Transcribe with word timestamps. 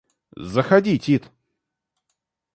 Заходи, 0.53 0.97
Тит! 0.97 1.29